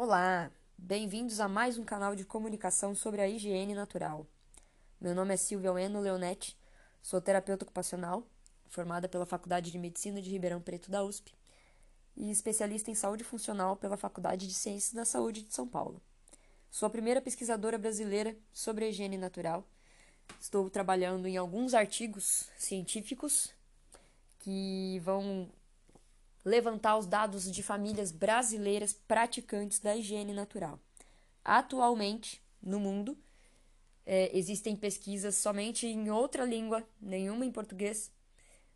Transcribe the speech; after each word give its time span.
Olá, 0.00 0.48
bem-vindos 0.78 1.40
a 1.40 1.48
mais 1.48 1.76
um 1.76 1.82
canal 1.82 2.14
de 2.14 2.24
comunicação 2.24 2.94
sobre 2.94 3.20
a 3.20 3.28
higiene 3.28 3.74
natural. 3.74 4.24
Meu 5.00 5.12
nome 5.12 5.34
é 5.34 5.36
Silvia 5.36 5.72
Ueno 5.72 5.98
Leonetti, 6.00 6.56
sou 7.02 7.20
terapeuta 7.20 7.64
ocupacional, 7.64 8.22
formada 8.68 9.08
pela 9.08 9.26
Faculdade 9.26 9.72
de 9.72 9.76
Medicina 9.76 10.22
de 10.22 10.30
Ribeirão 10.30 10.60
Preto 10.60 10.88
da 10.88 11.02
USP 11.02 11.34
e 12.16 12.30
especialista 12.30 12.92
em 12.92 12.94
saúde 12.94 13.24
funcional 13.24 13.74
pela 13.74 13.96
Faculdade 13.96 14.46
de 14.46 14.54
Ciências 14.54 14.94
da 14.94 15.04
Saúde 15.04 15.42
de 15.42 15.52
São 15.52 15.66
Paulo. 15.66 16.00
Sou 16.70 16.86
a 16.86 16.90
primeira 16.90 17.20
pesquisadora 17.20 17.76
brasileira 17.76 18.36
sobre 18.52 18.84
a 18.84 18.88
higiene 18.90 19.18
natural. 19.18 19.66
Estou 20.40 20.70
trabalhando 20.70 21.26
em 21.26 21.36
alguns 21.36 21.74
artigos 21.74 22.48
científicos 22.56 23.52
que 24.38 25.00
vão 25.00 25.50
levantar 26.48 26.96
os 26.96 27.06
dados 27.06 27.50
de 27.50 27.62
famílias 27.62 28.10
brasileiras 28.10 28.92
praticantes 28.92 29.78
da 29.78 29.94
higiene 29.94 30.32
natural. 30.32 30.80
Atualmente, 31.44 32.42
no 32.62 32.80
mundo, 32.80 33.16
é, 34.04 34.36
existem 34.36 34.74
pesquisas 34.74 35.36
somente 35.36 35.86
em 35.86 36.10
outra 36.10 36.44
língua, 36.44 36.82
nenhuma 37.00 37.44
em 37.44 37.52
português, 37.52 38.10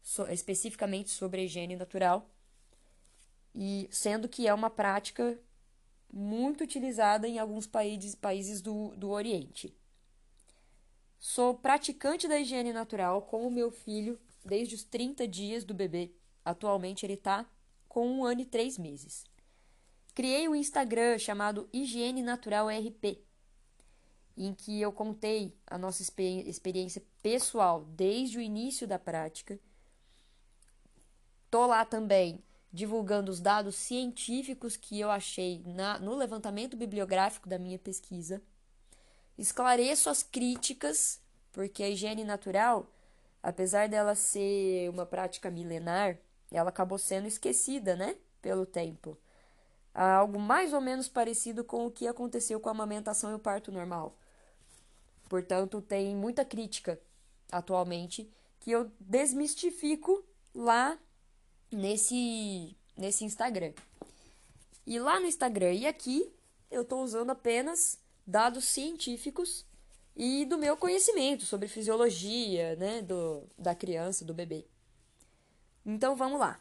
so, 0.03 0.27
especificamente 0.31 1.11
sobre 1.11 1.41
a 1.41 1.45
higiene 1.45 1.75
natural, 1.75 2.29
e 3.55 3.89
sendo 3.91 4.29
que 4.29 4.47
é 4.47 4.53
uma 4.53 4.71
prática 4.71 5.39
muito 6.13 6.63
utilizada 6.63 7.27
em 7.27 7.39
alguns 7.39 7.67
países, 7.67 8.15
países 8.15 8.61
do, 8.61 8.95
do 8.97 9.11
Oriente. 9.11 9.75
Sou 11.19 11.55
praticante 11.55 12.29
da 12.29 12.39
higiene 12.39 12.73
natural 12.73 13.23
com 13.23 13.47
o 13.47 13.51
meu 13.51 13.71
filho 13.71 14.21
desde 14.45 14.75
os 14.75 14.83
30 14.85 15.27
dias 15.27 15.65
do 15.65 15.73
bebê. 15.73 16.11
Atualmente 16.45 17.07
ele 17.07 17.15
está 17.15 17.47
com 17.93 18.09
um 18.09 18.25
ano 18.25 18.41
e 18.41 18.47
três 18.47 18.79
meses. 18.79 19.23
Criei 20.15 20.49
um 20.49 20.55
Instagram 20.55 21.19
chamado 21.19 21.69
Higiene 21.71 22.23
Natural 22.23 22.69
RP, 22.69 23.23
em 24.35 24.55
que 24.55 24.81
eu 24.81 24.91
contei 24.91 25.55
a 25.67 25.77
nossa 25.77 26.01
experiência 26.01 27.03
pessoal 27.23 27.85
desde 27.85 28.39
o 28.39 28.41
início 28.41 28.89
da 28.89 28.99
prática. 28.99 29.61
Tô 31.51 31.67
lá 31.67 31.85
também 31.85 32.43
divulgando 32.73 33.31
os 33.31 33.41
dados 33.43 33.75
científicos 33.75 34.75
que 34.75 34.99
eu 34.99 35.11
achei 35.11 35.63
na, 35.67 35.99
no 35.99 36.15
levantamento 36.15 36.79
bibliográfico 36.79 37.47
da 37.47 37.59
minha 37.59 37.79
pesquisa. 37.79 38.41
Esclareço 39.37 40.09
as 40.09 40.23
críticas, 40.23 41.21
porque 41.53 41.83
a 41.83 41.91
higiene 41.91 42.25
natural, 42.25 42.91
apesar 43.43 43.87
dela 43.87 44.15
ser 44.15 44.89
uma 44.89 45.05
prática 45.05 45.51
milenar, 45.51 46.19
ela 46.53 46.71
acabou 46.71 46.99
sendo 46.99 47.27
esquecida, 47.27 47.97
né, 47.97 48.17
pelo 48.41 48.67
tempo. 48.67 49.19
Algo 49.95 50.39
mais 50.39 50.73
ou 50.73 50.81
menos 50.81 51.09
parecido 51.09 51.65
com 51.65 51.87
o 51.87 51.91
que 51.91 52.07
aconteceu 52.07 52.59
com 52.61 52.69
a 52.69 52.73
amamentação 52.73 53.31
e 53.31 53.35
o 53.35 53.39
parto 53.39 53.71
normal. 53.71 54.17
Portanto, 55.29 55.81
tem 55.81 56.15
muita 56.15 56.45
crítica 56.45 57.01
atualmente 57.51 58.31
que 58.61 58.71
eu 58.71 58.91
desmistifico 59.01 60.25
lá 60.55 60.99
nesse, 61.71 62.77
nesse 62.97 63.25
Instagram. 63.25 63.73
E 64.87 64.99
lá 64.99 65.21
no 65.21 65.27
Instagram 65.27 65.73
e 65.73 65.87
aqui 65.87 66.33
eu 66.71 66.83
estou 66.83 67.03
usando 67.03 67.31
apenas 67.31 67.99
dados 68.27 68.65
científicos 68.65 69.67
e 70.17 70.45
do 70.45 70.59
meu 70.59 70.77
conhecimento 70.77 71.45
sobre 71.45 71.69
fisiologia, 71.69 72.77
né, 72.77 73.03
do, 73.03 73.45
da 73.59 73.75
criança, 73.75 74.25
do 74.25 74.35
bebê. 74.35 74.67
Então 75.85 76.15
vamos 76.15 76.39
lá. 76.39 76.59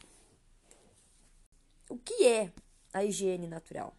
O 1.89 1.97
que 1.97 2.25
é 2.25 2.51
a 2.93 3.03
higiene 3.03 3.47
natural? 3.47 3.95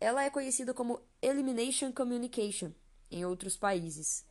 Ela 0.00 0.24
é 0.24 0.30
conhecida 0.30 0.74
como 0.74 1.00
Elimination 1.20 1.92
Communication 1.92 2.72
em 3.10 3.24
outros 3.24 3.56
países, 3.56 4.24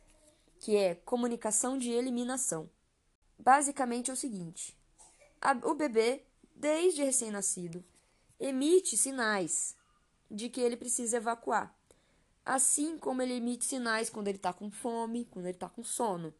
que 0.60 0.76
é 0.76 0.94
comunicação 0.94 1.76
de 1.76 1.90
eliminação. 1.90 2.70
Basicamente 3.38 4.10
é 4.10 4.14
o 4.14 4.16
seguinte: 4.16 4.76
a, 5.40 5.52
o 5.66 5.74
bebê, 5.74 6.24
desde 6.54 7.02
recém-nascido, 7.02 7.84
emite 8.38 8.96
sinais 8.96 9.76
de 10.30 10.48
que 10.48 10.60
ele 10.60 10.76
precisa 10.76 11.16
evacuar, 11.16 11.74
assim 12.44 12.98
como 12.98 13.22
ele 13.22 13.34
emite 13.34 13.64
sinais 13.64 14.10
quando 14.10 14.28
ele 14.28 14.38
está 14.38 14.52
com 14.52 14.70
fome, 14.70 15.24
quando 15.26 15.46
ele 15.46 15.56
está 15.56 15.68
com 15.68 15.82
sono. 15.82 16.34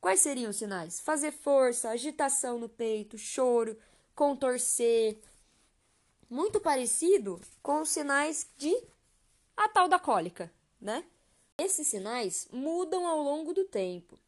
Quais 0.00 0.20
seriam 0.20 0.50
os 0.50 0.56
sinais? 0.56 1.00
Fazer 1.00 1.32
força, 1.32 1.90
agitação 1.90 2.58
no 2.58 2.68
peito, 2.68 3.18
choro, 3.18 3.76
contorcer. 4.14 5.18
Muito 6.30 6.60
parecido 6.60 7.40
com 7.62 7.80
os 7.80 7.88
sinais 7.88 8.48
de 8.56 8.74
a 9.56 9.68
tal 9.68 9.88
da 9.88 9.98
cólica, 9.98 10.52
né? 10.80 11.04
Esses 11.56 11.88
sinais 11.88 12.46
mudam 12.52 13.06
ao 13.06 13.20
longo 13.20 13.52
do 13.52 13.64
tempo. 13.64 14.18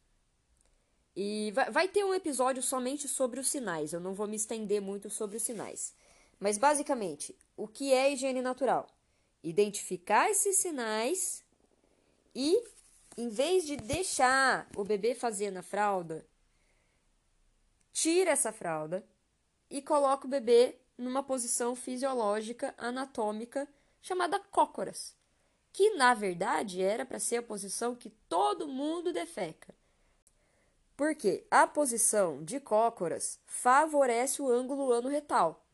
E 1.15 1.53
vai, 1.71 1.87
ter 1.87 2.03
um 2.03 2.13
episódio 2.13 2.63
somente 2.63 3.07
sobre 3.07 3.39
os 3.39 3.47
sinais. 3.47 3.93
Eu 3.93 3.99
não 3.99 4.13
vou 4.13 4.27
me 4.27 4.35
estender 4.35 4.81
muito 4.81 5.09
sobre 5.09 5.37
os 5.37 5.43
sinais. 5.43 5.93
Mas 6.39 6.57
basicamente, 6.57 7.35
o 7.55 7.67
que 7.67 7.93
é 7.93 8.11
higiene 8.11 8.41
natural? 8.41 8.87
Identificar 9.43 10.29
esses 10.29 10.57
sinais 10.57 11.43
e 12.33 12.61
em 13.17 13.29
vez 13.29 13.65
de 13.65 13.75
deixar 13.75 14.67
o 14.75 14.83
bebê 14.83 15.13
fazer 15.13 15.51
na 15.51 15.61
fralda, 15.61 16.25
tira 17.91 18.31
essa 18.31 18.51
fralda 18.51 19.05
e 19.69 19.81
coloca 19.81 20.25
o 20.25 20.29
bebê 20.29 20.77
numa 20.97 21.23
posição 21.23 21.75
fisiológica 21.75 22.73
anatômica 22.77 23.67
chamada 24.01 24.39
cócoras, 24.39 25.15
que 25.73 25.91
na 25.91 26.13
verdade 26.13 26.81
era 26.81 27.05
para 27.05 27.19
ser 27.19 27.37
a 27.37 27.43
posição 27.43 27.95
que 27.95 28.09
todo 28.29 28.67
mundo 28.67 29.11
defeca. 29.11 29.73
Porque 30.95 31.45
a 31.49 31.65
posição 31.65 32.43
de 32.43 32.59
cócoras 32.59 33.39
favorece 33.45 34.41
o 34.41 34.49
ângulo 34.49 34.91
ano-retal, 34.91 35.65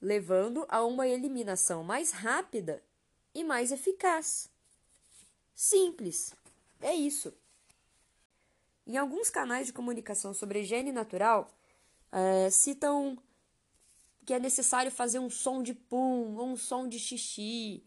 levando 0.00 0.66
a 0.68 0.84
uma 0.84 1.08
eliminação 1.08 1.82
mais 1.82 2.12
rápida 2.12 2.82
e 3.34 3.42
mais 3.42 3.72
eficaz. 3.72 4.50
Simples. 5.54 6.34
É 6.80 6.94
isso. 6.94 7.32
Em 8.86 8.96
alguns 8.96 9.30
canais 9.30 9.66
de 9.66 9.72
comunicação 9.72 10.34
sobre 10.34 10.60
higiene 10.60 10.92
natural, 10.92 11.50
é, 12.12 12.50
citam 12.50 13.18
que 14.24 14.34
é 14.34 14.38
necessário 14.38 14.90
fazer 14.90 15.18
um 15.18 15.30
som 15.30 15.62
de 15.62 15.74
pum 15.74 16.36
ou 16.36 16.46
um 16.46 16.56
som 16.56 16.88
de 16.88 16.98
xixi, 16.98 17.84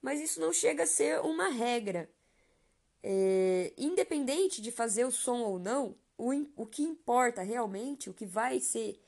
mas 0.00 0.20
isso 0.20 0.40
não 0.40 0.52
chega 0.52 0.84
a 0.84 0.86
ser 0.86 1.20
uma 1.20 1.48
regra. 1.48 2.10
É, 3.02 3.72
independente 3.78 4.60
de 4.60 4.70
fazer 4.70 5.04
o 5.04 5.12
som 5.12 5.40
ou 5.40 5.58
não, 5.58 5.96
o, 6.16 6.30
o 6.56 6.66
que 6.66 6.82
importa 6.82 7.42
realmente, 7.42 8.10
o 8.10 8.14
que 8.14 8.26
vai 8.26 8.60
ser 8.60 9.00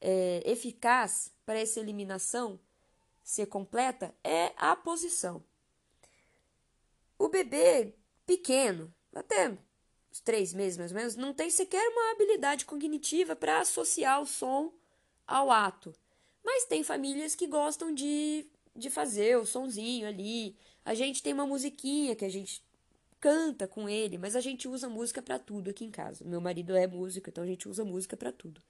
é, 0.00 0.42
eficaz 0.44 1.32
para 1.44 1.58
essa 1.58 1.80
eliminação 1.80 2.58
ser 3.22 3.46
completa 3.46 4.14
é 4.24 4.52
a 4.56 4.74
posição. 4.74 5.42
O 7.18 7.28
bebê 7.28 7.94
pequeno, 8.26 8.92
até 9.14 9.56
os 10.10 10.20
três 10.20 10.52
meses 10.52 10.76
mais 10.76 10.90
ou 10.90 10.98
menos, 10.98 11.16
não 11.16 11.32
tem 11.32 11.50
sequer 11.50 11.86
uma 11.88 12.12
habilidade 12.12 12.64
cognitiva 12.64 13.36
para 13.36 13.60
associar 13.60 14.20
o 14.20 14.26
som 14.26 14.72
ao 15.26 15.50
ato. 15.50 15.94
Mas 16.44 16.64
tem 16.64 16.82
famílias 16.82 17.34
que 17.34 17.46
gostam 17.46 17.94
de, 17.94 18.46
de 18.74 18.90
fazer 18.90 19.38
o 19.38 19.46
sonzinho 19.46 20.08
ali. 20.08 20.56
A 20.84 20.94
gente 20.94 21.22
tem 21.22 21.32
uma 21.32 21.46
musiquinha 21.46 22.16
que 22.16 22.24
a 22.24 22.28
gente 22.28 22.64
canta 23.20 23.68
com 23.68 23.88
ele, 23.88 24.16
mas 24.16 24.34
a 24.34 24.40
gente 24.40 24.66
usa 24.66 24.88
música 24.88 25.20
para 25.20 25.38
tudo 25.38 25.70
aqui 25.70 25.84
em 25.84 25.90
casa. 25.90 26.24
Meu 26.24 26.40
marido 26.40 26.74
é 26.74 26.86
músico, 26.86 27.28
então 27.28 27.44
a 27.44 27.46
gente 27.46 27.68
usa 27.68 27.84
música 27.84 28.16
para 28.16 28.32
tudo. 28.32 28.62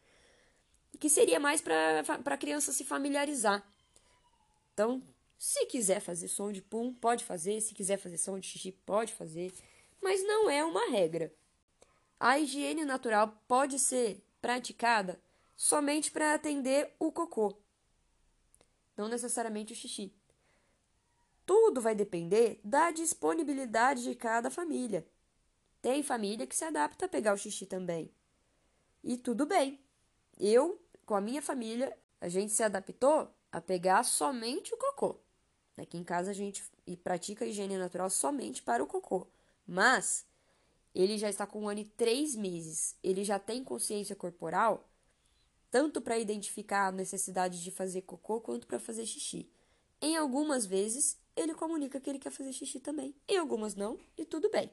Que 0.98 1.08
seria 1.08 1.38
mais 1.38 1.60
para 1.60 2.00
a 2.24 2.36
criança 2.36 2.72
se 2.72 2.84
familiarizar. 2.84 3.64
Então, 4.74 5.02
se 5.42 5.64
quiser 5.64 6.00
fazer 6.00 6.28
som 6.28 6.52
de 6.52 6.60
pum, 6.60 6.92
pode 6.92 7.24
fazer. 7.24 7.62
Se 7.62 7.72
quiser 7.72 7.96
fazer 7.96 8.18
som 8.18 8.38
de 8.38 8.46
xixi, 8.46 8.72
pode 8.72 9.14
fazer. 9.14 9.50
Mas 10.02 10.22
não 10.22 10.50
é 10.50 10.62
uma 10.62 10.90
regra. 10.90 11.34
A 12.20 12.38
higiene 12.38 12.84
natural 12.84 13.42
pode 13.48 13.78
ser 13.78 14.22
praticada 14.38 15.18
somente 15.56 16.10
para 16.10 16.34
atender 16.34 16.94
o 16.98 17.10
cocô, 17.10 17.56
não 18.94 19.08
necessariamente 19.08 19.72
o 19.72 19.76
xixi. 19.76 20.14
Tudo 21.46 21.80
vai 21.80 21.94
depender 21.94 22.60
da 22.62 22.90
disponibilidade 22.90 24.02
de 24.02 24.14
cada 24.14 24.50
família. 24.50 25.06
Tem 25.80 26.02
família 26.02 26.46
que 26.46 26.54
se 26.54 26.66
adapta 26.66 27.06
a 27.06 27.08
pegar 27.08 27.32
o 27.32 27.38
xixi 27.38 27.64
também. 27.64 28.12
E 29.02 29.16
tudo 29.16 29.46
bem. 29.46 29.80
Eu, 30.38 30.78
com 31.06 31.14
a 31.14 31.20
minha 31.20 31.40
família, 31.40 31.96
a 32.20 32.28
gente 32.28 32.52
se 32.52 32.62
adaptou 32.62 33.34
a 33.50 33.58
pegar 33.58 34.02
somente 34.02 34.74
o 34.74 34.76
cocô. 34.76 35.18
Aqui 35.80 35.96
em 35.96 36.04
casa 36.04 36.30
a 36.30 36.34
gente 36.34 36.62
pratica 37.02 37.44
a 37.44 37.48
higiene 37.48 37.76
natural 37.76 38.10
somente 38.10 38.62
para 38.62 38.82
o 38.82 38.86
cocô. 38.86 39.26
Mas 39.66 40.26
ele 40.94 41.16
já 41.16 41.30
está 41.30 41.46
com 41.46 41.62
um 41.62 41.68
ano 41.68 41.80
e 41.80 41.84
três 41.84 42.36
meses. 42.36 42.96
Ele 43.02 43.24
já 43.24 43.38
tem 43.38 43.64
consciência 43.64 44.14
corporal. 44.14 44.86
tanto 45.70 46.00
para 46.00 46.18
identificar 46.18 46.88
a 46.88 46.92
necessidade 46.92 47.62
de 47.62 47.70
fazer 47.70 48.02
cocô 48.02 48.40
quanto 48.40 48.66
para 48.66 48.80
fazer 48.80 49.06
xixi. 49.06 49.48
Em 50.02 50.16
algumas 50.16 50.66
vezes, 50.66 51.18
ele 51.36 51.54
comunica 51.54 52.00
que 52.00 52.10
ele 52.10 52.18
quer 52.18 52.32
fazer 52.32 52.52
xixi 52.52 52.80
também, 52.80 53.14
em 53.28 53.36
algumas 53.36 53.74
não, 53.74 53.98
e 54.18 54.24
tudo 54.24 54.50
bem. 54.50 54.70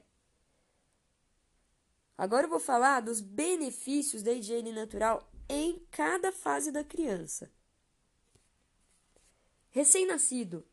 Agora 2.16 2.46
eu 2.46 2.50
vou 2.50 2.58
falar 2.58 3.00
dos 3.00 3.20
benefícios 3.20 4.22
da 4.24 4.32
higiene 4.32 4.72
natural 4.72 5.30
em 5.48 5.78
cada 5.90 6.32
fase 6.32 6.72
da 6.72 6.82
criança. 6.82 7.48
Recém-nascido. 9.70 10.66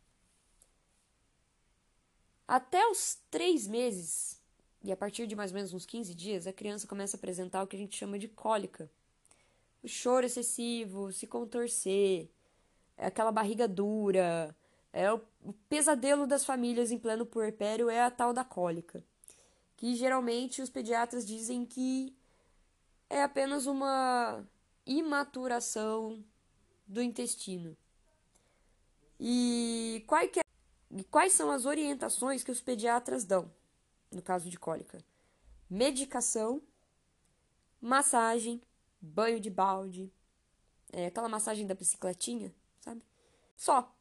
Até 2.47 2.88
os 2.88 3.18
três 3.31 3.68
meses, 3.68 4.39
e 4.83 4.92
a 4.92 4.97
partir 4.97 5.25
de 5.25 5.36
mais 5.36 5.51
ou 5.51 5.56
menos 5.56 5.74
uns 5.74 5.86
15 5.86 6.13
dias, 6.13 6.45
a 6.45 6.53
criança 6.53 6.88
começa 6.88 7.18
a 7.18 7.19
apresentar 7.19 7.63
o 7.63 7.68
que 7.68 7.75
a 7.75 7.80
gente 7.80 7.97
chama 7.97 8.19
de 8.19 8.27
cólica. 8.27 8.89
O 9.81 9.88
choro 9.88 10.25
excessivo, 10.25 11.12
se 11.12 11.25
contorcer, 11.25 12.30
é 12.97 13.07
aquela 13.07 13.31
barriga 13.31 13.68
dura, 13.68 14.56
é 14.94 15.12
o, 15.12 15.19
pesadelo 15.68 16.25
das 16.25 16.45
famílias 16.45 16.92
em 16.92 16.97
pleno 16.97 17.25
puerpério 17.25 17.89
é 17.89 18.01
a 18.01 18.09
tal 18.09 18.31
da 18.31 18.45
cólica, 18.45 19.03
que 19.75 19.94
geralmente 19.94 20.62
os 20.62 20.69
pediatras 20.69 21.25
dizem 21.25 21.65
que 21.65 22.15
é 23.09 23.21
apenas 23.21 23.65
uma 23.65 24.44
imaturação 24.86 26.24
do 26.88 27.01
intestino. 27.01 27.75
E 29.19 30.03
quais, 30.07 30.31
que, 30.31 30.44
e 30.91 31.03
quais 31.03 31.33
são 31.33 31.51
as 31.51 31.65
orientações 31.65 32.43
que 32.43 32.51
os 32.51 32.61
pediatras 32.61 33.25
dão 33.25 33.51
no 34.11 34.21
caso 34.21 34.49
de 34.49 34.57
cólica? 34.57 35.03
Medicação, 35.69 36.61
massagem, 37.81 38.61
banho 39.01 39.39
de 39.39 39.49
balde, 39.49 40.11
é, 40.91 41.07
aquela 41.07 41.29
massagem 41.29 41.67
da 41.67 41.73
bicicletinha, 41.73 42.53
sabe? 42.79 43.01
Só. 43.55 43.93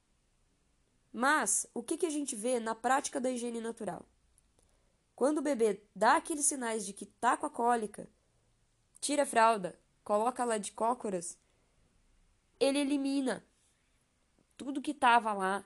Mas 1.12 1.66
o 1.72 1.82
que, 1.82 1.96
que 1.96 2.06
a 2.06 2.10
gente 2.10 2.34
vê 2.34 2.58
na 2.58 2.75
prática 2.75 3.20
da 3.20 3.30
higiene 3.30 3.60
natural? 3.60 4.04
Quando 5.14 5.38
o 5.38 5.42
bebê 5.42 5.80
dá 5.94 6.16
aqueles 6.16 6.44
sinais 6.44 6.84
de 6.84 6.92
que 6.92 7.06
tá 7.06 7.37
com 7.37 7.46
a 7.46 7.50
cólica, 7.50 8.08
tira 9.00 9.22
a 9.22 9.26
fralda, 9.26 9.78
coloca 10.02 10.44
lá 10.44 10.58
de 10.58 10.72
cócoras, 10.72 11.38
ele 12.58 12.78
elimina 12.78 13.44
tudo 14.56 14.82
que 14.82 14.90
estava 14.90 15.32
lá, 15.32 15.64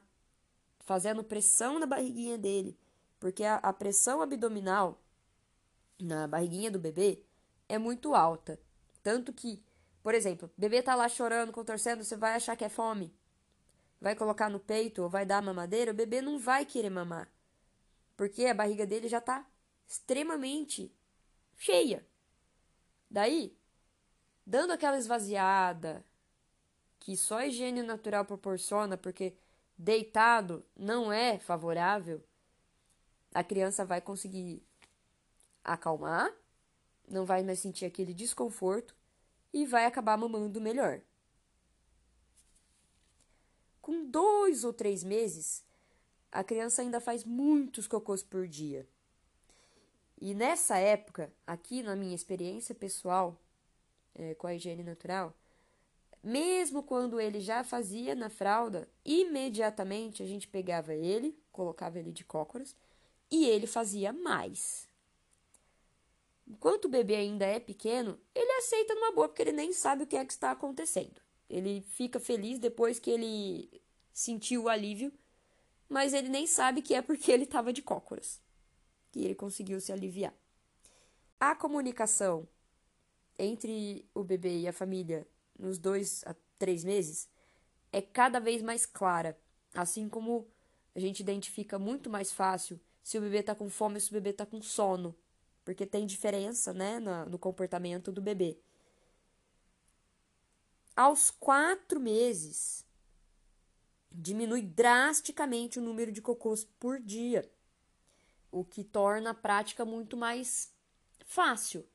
fazendo 0.89 1.23
pressão 1.23 1.79
na 1.79 1.85
barriguinha 1.85 2.39
dele, 2.39 2.75
porque 3.21 3.45
a, 3.45 3.57
a 3.57 3.75
pressão 3.75 4.23
abdominal 4.23 4.99
na 6.01 6.27
barriguinha 6.27 6.71
do 6.71 6.79
bebê 6.79 7.23
é 7.69 7.77
muito 7.77 8.15
alta. 8.15 8.59
Tanto 9.03 9.31
que, 9.31 9.63
por 10.03 10.15
exemplo, 10.15 10.51
o 10.57 10.59
bebê 10.59 10.81
tá 10.81 10.95
lá 10.95 11.07
chorando, 11.07 11.53
contorcendo, 11.53 12.03
você 12.03 12.17
vai 12.17 12.35
achar 12.35 12.57
que 12.57 12.65
é 12.65 12.71
fome. 12.71 13.15
Vai 14.01 14.17
colocar 14.17 14.49
no 14.49 14.59
peito 14.59 15.03
ou 15.03 15.11
vai 15.11 15.27
dar 15.27 15.43
mamadeira, 15.43 15.91
o 15.91 15.95
bebê 15.95 16.23
não 16.23 16.39
vai 16.39 16.65
querer 16.65 16.89
mamar. 16.89 17.29
Porque 18.17 18.47
a 18.47 18.55
barriga 18.55 18.87
dele 18.87 19.09
já 19.09 19.21
tá 19.21 19.47
extremamente 19.87 20.91
cheia. 21.59 22.07
Daí, 23.11 23.55
dando 24.47 24.73
aquela 24.73 24.97
esvaziada 24.97 26.03
que 26.99 27.15
só 27.15 27.41
a 27.41 27.47
higiene 27.47 27.83
natural 27.83 28.25
proporciona, 28.25 28.97
porque 28.97 29.37
deitado 29.79 30.65
não 30.77 31.13
é 31.13 31.39
favorável, 31.39 32.23
a 33.33 33.45
criança 33.45 33.85
vai 33.85 34.01
conseguir 34.01 34.63
acalmar, 35.63 36.35
não 37.09 37.25
vai 37.25 37.43
mais 37.43 37.61
sentir 37.61 37.85
aquele 37.85 38.13
desconforto 38.13 38.97
e 39.53 39.65
vai 39.65 39.87
acabar 39.87 40.17
mamando 40.17 40.61
melhor. 40.61 41.01
Com 43.81 44.11
dois 44.11 44.65
ou 44.65 44.73
três 44.73 45.05
meses, 45.05 45.65
a 46.31 46.43
criança 46.43 46.83
ainda 46.83 47.01
faz 47.01 47.25
muitos 47.25 47.87
cocôs 47.87 48.23
por 48.23 48.47
dia. 48.47 48.87
E 50.21 50.35
nessa 50.35 50.77
época, 50.77 51.33
aqui 51.47 51.83
na 51.83 51.95
minha 51.95 52.15
experiência 52.15 52.75
pessoal, 52.75 53.41
é, 54.15 54.35
com 54.35 54.47
a 54.47 54.55
higiene 54.55 54.83
natural, 54.83 55.33
mesmo 56.23 56.83
quando 56.83 57.21
ele 57.21 57.41
já 57.41 57.63
fazia 57.63 58.15
na 58.15 58.29
fralda, 58.29 58.89
imediatamente 59.05 60.23
a 60.23 60.27
gente 60.27 60.49
pegava 60.49 60.95
ele, 60.95 61.39
colocava 61.53 61.99
ele 61.99 62.13
de 62.13 62.25
cócoras 62.25 62.75
e 63.31 63.47
ele 63.47 63.67
fazia 63.67 64.13
mais. 64.13 64.89
Enquanto 66.47 66.87
o 66.87 66.89
bebê 66.89 67.17
ainda 67.17 67.45
é 67.45 67.61
pequeno, 67.61 68.19
ele 68.35 68.51
aceita 68.53 68.95
numa 68.95 69.13
boa 69.13 69.29
porque 69.29 69.43
ele 69.43 69.53
nem 69.53 69.73
sabe 69.73 70.05
o 70.05 70.07
que 70.07 70.17
é 70.17 70.25
que 70.25 70.33
está 70.33 70.51
acontecendo. 70.51 71.21
Ele 71.49 71.83
fica 71.83 72.19
feliz 72.19 72.59
depois 72.59 72.99
que 72.99 73.11
ele 73.11 73.83
sentiu 74.13 74.65
o 74.65 74.69
alívio, 74.69 75.13
mas 75.89 76.13
ele 76.13 76.29
nem 76.29 76.47
sabe 76.47 76.83
que 76.83 76.95
é 76.95 77.03
porque 77.03 77.31
ele 77.31 77.45
estava 77.45 77.73
de 77.73 77.83
cócoras 77.83 78.41
que 79.11 79.21
ele 79.25 79.35
conseguiu 79.35 79.81
se 79.81 79.93
aliviar. 79.93 80.35
A 81.41 81.55
comunicação 81.55 82.49
entre 83.39 84.05
o 84.13 84.25
bebê 84.25 84.59
e 84.59 84.69
a 84.69 84.73
família 84.73 85.27
nos 85.59 85.79
dois 85.79 86.23
a 86.27 86.35
três 86.59 86.85
meses 86.85 87.29
é 87.93 88.03
cada 88.03 88.39
vez 88.39 88.63
mais 88.63 88.85
clara, 88.85 89.39
assim 89.75 90.09
como 90.09 90.47
a 90.95 91.01
gente 91.01 91.21
identifica 91.21 91.79
muito 91.79 92.11
mais 92.11 92.33
fácil 92.33 92.81
se 93.03 93.17
o 93.17 93.21
bebê 93.21 93.39
está 93.39 93.55
com 93.55 93.71
fome 93.71 93.95
ou 93.95 94.01
se 94.01 94.11
o 94.11 94.15
bebê 94.15 94.31
está 94.31 94.45
com 94.45 94.61
sono, 94.61 95.17
porque 95.65 95.87
tem 95.87 96.07
diferença 96.07 96.73
né, 96.73 96.99
no, 96.99 97.27
no 97.27 97.39
comportamento 97.39 98.13
do 98.13 98.21
bebê. 98.21 98.59
Aos 100.95 101.31
quatro 101.31 102.01
meses, 102.01 102.85
diminui 104.11 104.63
drasticamente 104.63 105.79
o 105.79 105.83
número 105.83 106.11
de 106.11 106.21
cocôs 106.21 106.65
por 106.65 107.01
dia, 107.01 107.51
o 108.51 108.65
que 108.65 108.83
torna 108.83 109.31
a 109.31 109.35
prática 109.35 109.85
muito 109.85 110.17
mais 110.17 110.73
fácil. 111.25 111.87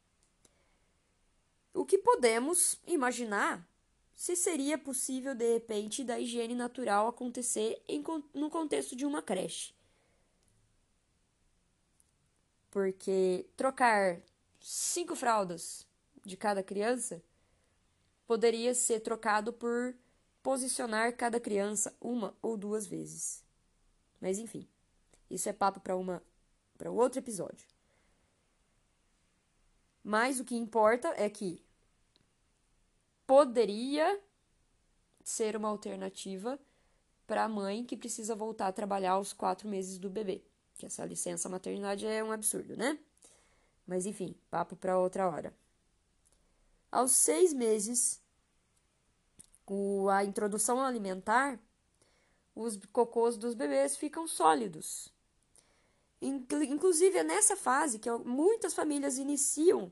O 1.73 1.85
que 1.85 1.97
podemos 1.97 2.79
imaginar 2.85 3.67
se 4.15 4.35
seria 4.35 4.77
possível, 4.77 5.33
de 5.33 5.53
repente, 5.53 6.03
da 6.03 6.19
higiene 6.19 6.53
natural 6.53 7.07
acontecer 7.07 7.81
em, 7.87 8.03
no 8.33 8.49
contexto 8.49 8.95
de 8.95 9.05
uma 9.05 9.21
creche. 9.21 9.73
Porque 12.69 13.45
trocar 13.57 14.21
cinco 14.59 15.15
fraldas 15.15 15.85
de 16.23 16.37
cada 16.37 16.63
criança 16.63 17.21
poderia 18.25 18.73
ser 18.73 18.99
trocado 18.99 19.51
por 19.51 19.95
posicionar 20.41 21.15
cada 21.15 21.39
criança 21.39 21.95
uma 21.99 22.35
ou 22.41 22.55
duas 22.55 22.85
vezes. 22.85 23.43
Mas 24.21 24.39
enfim, 24.39 24.67
isso 25.29 25.49
é 25.49 25.53
papo 25.53 25.79
para 25.79 25.95
uma 25.95 26.23
para 26.77 26.91
outro 26.91 27.19
episódio. 27.19 27.72
Mas 30.03 30.39
o 30.39 30.43
que 30.43 30.55
importa 30.55 31.13
é 31.15 31.29
que 31.29 31.63
poderia 33.25 34.19
ser 35.23 35.55
uma 35.55 35.69
alternativa 35.69 36.59
para 37.25 37.45
a 37.45 37.49
mãe 37.49 37.85
que 37.85 37.95
precisa 37.95 38.35
voltar 38.35 38.67
a 38.67 38.73
trabalhar 38.73 39.13
aos 39.13 39.31
quatro 39.31 39.67
meses 39.67 39.97
do 39.97 40.09
bebê. 40.09 40.43
Que 40.75 40.85
essa 40.85 41.05
licença 41.05 41.47
maternidade 41.47 42.05
é 42.05 42.23
um 42.23 42.31
absurdo, 42.31 42.75
né? 42.75 42.99
Mas 43.87 44.05
enfim, 44.05 44.35
papo 44.49 44.75
para 44.75 44.99
outra 44.99 45.29
hora. 45.29 45.53
Aos 46.91 47.11
seis 47.11 47.53
meses, 47.53 48.21
com 49.65 50.09
a 50.09 50.23
introdução 50.23 50.81
alimentar, 50.81 51.59
os 52.55 52.77
cocôs 52.91 53.37
dos 53.37 53.53
bebês 53.53 53.95
ficam 53.95 54.27
sólidos. 54.27 55.12
Inclusive, 56.23 57.17
é 57.17 57.23
nessa 57.23 57.55
fase 57.55 57.99
que 57.99 58.09
muitas 58.11 58.73
famílias 58.73 59.17
iniciam 59.17 59.91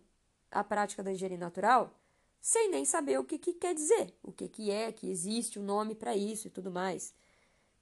a 0.49 0.63
prática 0.63 1.03
da 1.03 1.11
higiene 1.11 1.37
natural 1.37 1.93
sem 2.39 2.71
nem 2.71 2.85
saber 2.85 3.19
o 3.19 3.23
que, 3.23 3.37
que 3.37 3.53
quer 3.53 3.75
dizer, 3.75 4.15
o 4.23 4.31
que, 4.31 4.49
que 4.49 4.71
é, 4.71 4.91
que 4.91 5.09
existe 5.09 5.59
um 5.59 5.63
nome 5.63 5.93
para 5.93 6.15
isso 6.15 6.47
e 6.47 6.49
tudo 6.49 6.71
mais. 6.71 7.13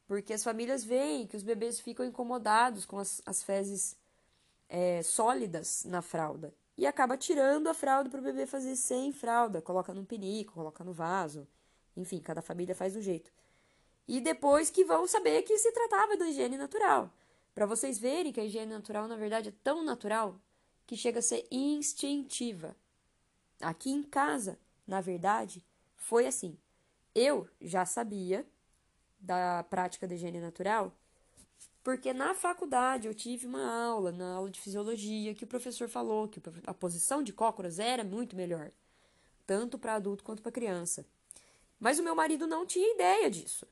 Porque 0.06 0.34
as 0.34 0.44
famílias 0.44 0.84
veem 0.84 1.26
que 1.26 1.38
os 1.38 1.44
bebês 1.44 1.80
ficam 1.80 2.06
incomodados 2.06 2.86
com 2.86 2.98
as, 2.98 3.22
as 3.26 3.42
fezes 3.42 3.96
é, 4.68 5.02
sólidas 5.02 5.86
na 5.86 6.02
fralda 6.02 6.54
e 6.78 6.86
acaba 6.86 7.16
tirando 7.16 7.68
a 7.68 7.74
fralda 7.74 8.10
para 8.10 8.20
o 8.20 8.24
bebê 8.24 8.46
fazer 8.46 8.76
sem 8.76 9.12
fralda, 9.14 9.62
coloca 9.62 9.94
num 9.94 10.06
pinico, 10.06 10.54
coloca 10.54 10.84
no 10.84 10.94
vaso, 10.94 11.48
enfim, 11.96 12.20
cada 12.20 12.42
família 12.42 12.76
faz 12.76 12.94
do 12.94 13.02
jeito. 13.02 13.32
E 14.08 14.20
depois 14.20 14.70
que 14.70 14.84
vão 14.84 15.06
saber 15.06 15.44
que 15.44 15.58
se 15.58 15.72
tratava 15.72 16.18
da 16.18 16.28
higiene 16.28 16.58
natural. 16.58 17.14
Para 17.60 17.66
vocês 17.66 18.00
verem 18.00 18.32
que 18.32 18.40
a 18.40 18.46
higiene 18.46 18.72
natural, 18.72 19.06
na 19.06 19.18
verdade, 19.18 19.50
é 19.50 19.54
tão 19.62 19.84
natural 19.84 20.40
que 20.88 20.96
chega 20.96 21.20
a 21.20 21.22
ser 21.22 21.46
instintiva. 21.52 22.74
Aqui 23.60 23.92
em 23.92 24.02
casa, 24.02 24.58
na 24.88 25.02
verdade, 25.02 25.62
foi 25.98 26.26
assim. 26.26 26.58
Eu 27.14 27.50
já 27.60 27.86
sabia 27.86 28.48
da 29.20 29.62
prática 29.64 30.08
da 30.08 30.16
higiene 30.16 30.40
natural, 30.40 30.96
porque 31.84 32.14
na 32.14 32.34
faculdade 32.34 33.10
eu 33.10 33.14
tive 33.14 33.46
uma 33.46 33.70
aula, 33.88 34.14
na 34.14 34.36
aula 34.36 34.50
de 34.50 34.62
fisiologia, 34.62 35.36
que 35.36 35.44
o 35.44 35.48
professor 35.48 35.90
falou 35.90 36.30
que 36.30 36.42
a 36.66 36.74
posição 36.74 37.22
de 37.22 37.34
cócoras 37.34 37.78
era 37.78 38.06
muito 38.06 38.38
melhor. 38.38 38.72
tanto 39.46 39.78
para 39.78 39.96
adulto 39.96 40.24
quanto 40.24 40.42
para 40.42 40.50
criança. 40.50 41.06
Mas 41.78 42.00
o 42.00 42.04
meu 42.04 42.16
marido 42.16 42.48
não 42.48 42.66
tinha 42.66 42.94
ideia 42.94 43.30
disso. 43.30 43.68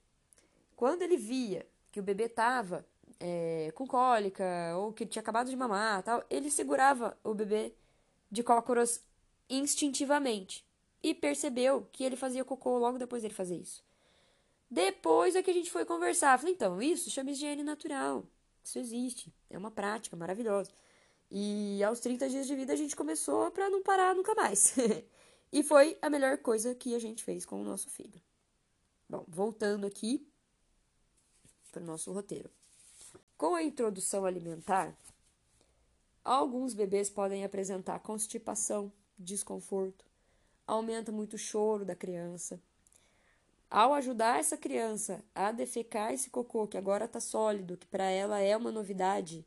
Quando 0.75 1.03
ele 1.03 1.15
via 1.15 1.65
que 1.89 2.01
o 2.01 2.03
bebê 2.03 2.25
estava 2.25 2.86
é, 3.20 3.72
com 3.76 3.88
cólica 3.88 4.44
ou 4.78 4.94
que 4.94 5.06
tinha 5.06 5.22
acabado 5.22 5.50
de 5.50 5.56
mamar, 5.56 6.04
tal, 6.04 6.24
ele 6.30 6.50
segurava 6.50 7.18
o 7.24 7.34
bebê 7.34 7.74
de 8.32 8.44
cócoras 8.44 9.04
instintivamente 9.50 10.66
e 11.02 11.14
percebeu 11.14 11.88
que 11.92 12.04
ele 12.04 12.16
fazia 12.16 12.44
cocô 12.44 12.78
logo 12.78 12.98
depois 12.98 13.22
dele 13.22 13.34
fazer 13.34 13.58
isso. 13.58 13.84
Depois 14.70 15.36
é 15.36 15.44
que 15.44 15.52
a 15.52 15.54
gente 15.54 15.72
foi 15.72 15.86
conversar. 15.86 16.38
Falei, 16.38 16.54
então, 16.54 16.82
isso 16.82 17.10
chama 17.10 17.32
higiene 17.32 17.64
natural. 17.64 18.26
Isso 18.64 18.78
existe. 18.80 19.34
É 19.50 19.58
uma 19.58 19.72
prática 19.72 20.16
maravilhosa. 20.18 20.72
E 21.32 21.82
aos 21.84 22.00
30 22.00 22.30
dias 22.30 22.48
de 22.48 22.56
vida 22.56 22.74
a 22.74 22.76
gente 22.76 22.96
começou 22.96 23.50
para 23.52 23.70
não 23.70 23.82
parar 23.82 24.14
nunca 24.16 24.36
mais. 24.36 24.76
e 25.52 25.64
foi 25.64 25.98
a 26.02 26.10
melhor 26.10 26.38
coisa 26.40 26.76
que 26.76 26.96
a 26.96 27.00
gente 27.00 27.24
fez 27.24 27.46
com 27.46 27.62
o 27.62 27.64
nosso 27.64 27.90
filho. 27.90 28.22
Bom, 29.10 29.26
voltando 29.28 29.88
aqui 29.88 30.28
para 31.72 31.82
o 31.82 31.86
nosso 31.86 32.12
roteiro. 32.12 32.57
Com 33.38 33.53
a 33.53 33.62
introdução 33.62 34.25
alimentar, 34.25 34.98
alguns 36.24 36.74
bebês 36.74 37.08
podem 37.08 37.46
apresentar 37.46 38.00
constipação, 38.00 38.91
desconforto, 39.17 40.06
aumenta 40.65 41.12
muito 41.12 41.36
o 41.36 41.38
choro 41.38 41.86
da 41.86 41.96
criança. 41.96 42.60
Ao 43.70 43.94
ajudar 43.94 44.39
essa 44.39 44.58
criança 44.58 45.24
a 45.36 45.51
defecar 45.51 46.12
esse 46.12 46.32
cocô 46.32 46.67
que 46.67 46.77
agora 46.77 47.06
está 47.06 47.20
sólido, 47.20 47.77
que 47.77 47.86
para 47.86 48.06
ela 48.06 48.39
é 48.39 48.58
uma 48.58 48.72
novidade, 48.72 49.46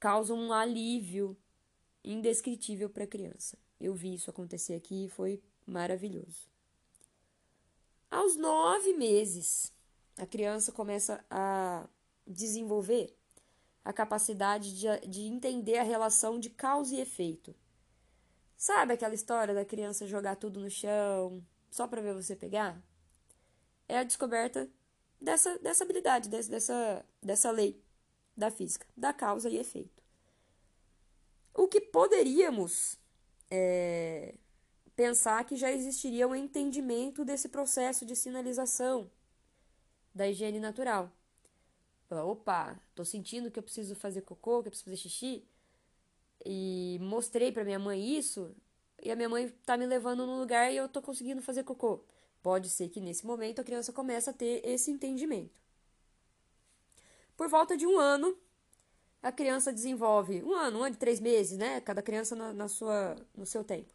causa 0.00 0.32
um 0.32 0.50
alívio 0.50 1.36
indescritível 2.02 2.88
para 2.88 3.04
a 3.04 3.08
criança. 3.08 3.58
Eu 3.78 3.94
vi 3.94 4.14
isso 4.14 4.30
acontecer 4.30 4.74
aqui 4.74 5.04
e 5.06 5.10
foi 5.10 5.42
maravilhoso. 5.66 6.48
Aos 8.10 8.34
nove 8.36 8.94
meses, 8.94 9.72
a 10.16 10.24
criança 10.24 10.72
começa 10.72 11.22
a 11.28 11.86
desenvolver 12.26 13.16
a 13.84 13.92
capacidade 13.92 14.78
de, 14.78 14.86
de 15.06 15.22
entender 15.22 15.78
a 15.78 15.82
relação 15.82 16.40
de 16.40 16.48
causa 16.50 16.94
e 16.94 17.00
efeito. 17.00 17.54
Sabe 18.56 18.94
aquela 18.94 19.14
história 19.14 19.54
da 19.54 19.64
criança 19.64 20.06
jogar 20.06 20.36
tudo 20.36 20.58
no 20.58 20.70
chão 20.70 21.44
só 21.70 21.86
para 21.86 22.00
ver 22.00 22.14
você 22.14 22.34
pegar? 22.34 22.82
É 23.86 23.98
a 23.98 24.04
descoberta 24.04 24.70
dessa, 25.20 25.58
dessa 25.58 25.84
habilidade, 25.84 26.28
dessa, 26.28 27.04
dessa 27.22 27.50
lei 27.50 27.82
da 28.36 28.50
física, 28.50 28.86
da 28.96 29.12
causa 29.12 29.50
e 29.50 29.58
efeito. 29.58 30.02
O 31.52 31.68
que 31.68 31.80
poderíamos 31.80 32.98
é, 33.50 34.34
pensar 34.96 35.44
que 35.44 35.56
já 35.56 35.70
existiria 35.70 36.26
um 36.26 36.34
entendimento 36.34 37.24
desse 37.24 37.48
processo 37.48 38.04
de 38.04 38.16
sinalização 38.16 39.10
da 40.14 40.28
higiene 40.28 40.60
natural. 40.60 41.12
Fala, 42.14 42.24
opa, 42.26 42.80
tô 42.94 43.04
sentindo 43.04 43.50
que 43.50 43.58
eu 43.58 43.62
preciso 43.62 43.96
fazer 43.96 44.22
cocô, 44.22 44.62
que 44.62 44.68
eu 44.68 44.70
preciso 44.70 44.84
fazer 44.84 44.96
xixi. 44.96 45.44
E 46.46 46.96
mostrei 47.00 47.50
para 47.50 47.64
minha 47.64 47.78
mãe 47.78 48.16
isso, 48.16 48.54
e 49.02 49.10
a 49.10 49.16
minha 49.16 49.28
mãe 49.28 49.48
tá 49.66 49.76
me 49.76 49.84
levando 49.84 50.24
num 50.24 50.38
lugar 50.38 50.72
e 50.72 50.76
eu 50.76 50.88
tô 50.88 51.02
conseguindo 51.02 51.42
fazer 51.42 51.64
cocô. 51.64 52.04
Pode 52.40 52.68
ser 52.68 52.88
que 52.88 53.00
nesse 53.00 53.26
momento 53.26 53.60
a 53.60 53.64
criança 53.64 53.92
comece 53.92 54.30
a 54.30 54.32
ter 54.32 54.64
esse 54.64 54.92
entendimento. 54.92 55.60
Por 57.36 57.48
volta 57.48 57.76
de 57.76 57.84
um 57.84 57.98
ano, 57.98 58.38
a 59.20 59.32
criança 59.32 59.72
desenvolve 59.72 60.40
um 60.44 60.54
ano, 60.54 60.78
um 60.78 60.82
ano 60.84 60.94
e 60.94 60.98
três 60.98 61.18
meses, 61.18 61.58
né? 61.58 61.80
Cada 61.80 62.00
criança 62.00 62.36
na, 62.36 62.52
na 62.52 62.68
sua, 62.68 63.16
no 63.36 63.44
seu 63.44 63.64
tempo. 63.64 63.92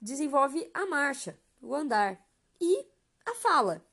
Desenvolve 0.00 0.70
a 0.72 0.86
marcha, 0.86 1.38
o 1.60 1.74
andar 1.74 2.18
e 2.58 2.86
a 3.26 3.34
fala 3.34 3.84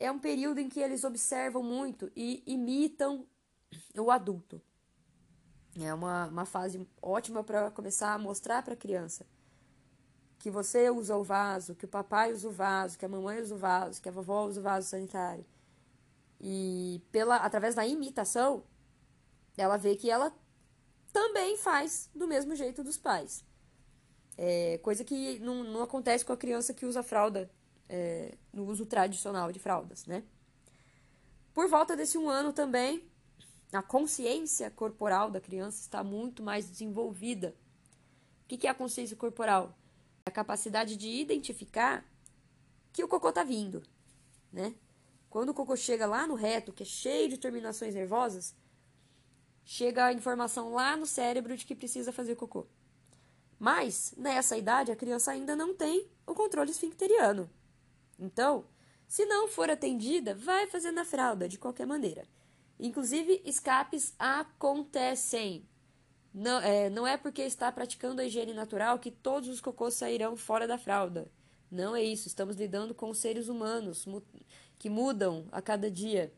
é 0.00 0.10
um 0.10 0.18
período 0.18 0.58
em 0.58 0.68
que 0.68 0.80
eles 0.80 1.04
observam 1.04 1.62
muito 1.62 2.10
e 2.16 2.42
imitam 2.46 3.26
o 3.96 4.10
adulto. 4.10 4.60
É 5.78 5.92
uma, 5.92 6.26
uma 6.26 6.46
fase 6.46 6.84
ótima 7.00 7.44
para 7.44 7.70
começar 7.70 8.14
a 8.14 8.18
mostrar 8.18 8.62
para 8.62 8.72
a 8.72 8.76
criança 8.76 9.26
que 10.38 10.50
você 10.50 10.88
usa 10.88 11.14
o 11.16 11.22
vaso, 11.22 11.74
que 11.74 11.84
o 11.84 11.88
papai 11.88 12.32
usa 12.32 12.48
o 12.48 12.50
vaso, 12.50 12.98
que 12.98 13.04
a 13.04 13.08
mamãe 13.08 13.42
usa 13.42 13.54
o 13.54 13.58
vaso, 13.58 14.00
que 14.00 14.08
a 14.08 14.12
vovó 14.12 14.46
usa 14.46 14.58
o 14.58 14.62
vaso 14.62 14.88
sanitário. 14.88 15.44
E 16.40 17.02
pela 17.12 17.36
através 17.36 17.74
da 17.74 17.86
imitação, 17.86 18.64
ela 19.54 19.76
vê 19.76 19.96
que 19.96 20.10
ela 20.10 20.34
também 21.12 21.58
faz 21.58 22.08
do 22.14 22.26
mesmo 22.26 22.56
jeito 22.56 22.82
dos 22.82 22.96
pais. 22.96 23.44
É, 24.38 24.78
coisa 24.78 25.04
que 25.04 25.38
não, 25.40 25.62
não 25.62 25.82
acontece 25.82 26.24
com 26.24 26.32
a 26.32 26.38
criança 26.38 26.72
que 26.72 26.86
usa 26.86 27.02
fralda 27.02 27.50
é, 27.90 28.38
no 28.52 28.64
uso 28.66 28.86
tradicional 28.86 29.50
de 29.50 29.58
fraldas, 29.58 30.06
né? 30.06 30.22
Por 31.52 31.68
volta 31.68 31.96
desse 31.96 32.16
um 32.16 32.30
ano 32.30 32.52
também, 32.52 33.02
a 33.72 33.82
consciência 33.82 34.70
corporal 34.70 35.28
da 35.28 35.40
criança 35.40 35.80
está 35.80 36.04
muito 36.04 36.40
mais 36.42 36.70
desenvolvida. 36.70 37.54
O 38.44 38.46
que 38.46 38.66
é 38.66 38.70
a 38.70 38.74
consciência 38.74 39.16
corporal? 39.16 39.76
A 40.24 40.30
capacidade 40.30 40.96
de 40.96 41.08
identificar 41.08 42.04
que 42.92 43.02
o 43.02 43.08
cocô 43.08 43.30
está 43.30 43.42
vindo, 43.42 43.82
né? 44.52 44.74
Quando 45.28 45.50
o 45.50 45.54
cocô 45.54 45.76
chega 45.76 46.06
lá 46.06 46.26
no 46.26 46.34
reto, 46.34 46.72
que 46.72 46.84
é 46.84 46.86
cheio 46.86 47.28
de 47.28 47.38
terminações 47.38 47.94
nervosas, 47.94 48.54
chega 49.64 50.06
a 50.06 50.12
informação 50.12 50.72
lá 50.72 50.96
no 50.96 51.06
cérebro 51.06 51.56
de 51.56 51.66
que 51.66 51.74
precisa 51.74 52.12
fazer 52.12 52.36
cocô. 52.36 52.66
Mas, 53.58 54.14
nessa 54.16 54.56
idade, 54.56 54.90
a 54.90 54.96
criança 54.96 55.32
ainda 55.32 55.54
não 55.54 55.74
tem 55.74 56.08
o 56.26 56.34
controle 56.34 56.70
esfincteriano. 56.70 57.50
Então, 58.20 58.66
se 59.08 59.24
não 59.24 59.48
for 59.48 59.70
atendida, 59.70 60.34
vai 60.34 60.66
fazer 60.66 60.92
na 60.92 61.04
fralda, 61.04 61.48
de 61.48 61.58
qualquer 61.58 61.86
maneira. 61.86 62.24
Inclusive, 62.78 63.42
escapes 63.44 64.14
acontecem. 64.18 65.66
Não 66.32 66.60
é, 66.60 66.88
não 66.88 67.06
é 67.06 67.16
porque 67.16 67.42
está 67.42 67.72
praticando 67.72 68.20
a 68.20 68.24
higiene 68.24 68.54
natural 68.54 68.98
que 68.98 69.10
todos 69.10 69.48
os 69.48 69.60
cocôs 69.60 69.94
sairão 69.94 70.36
fora 70.36 70.66
da 70.66 70.78
fralda. 70.78 71.30
Não 71.70 71.96
é 71.96 72.02
isso. 72.02 72.28
Estamos 72.28 72.56
lidando 72.56 72.94
com 72.94 73.12
seres 73.12 73.48
humanos 73.48 74.06
que 74.78 74.88
mudam 74.88 75.46
a 75.50 75.60
cada 75.60 75.90
dia. 75.90 76.32